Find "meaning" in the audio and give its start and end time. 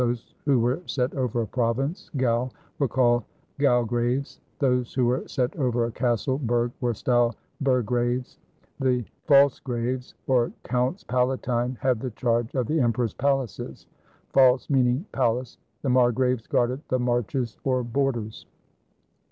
14.71-15.05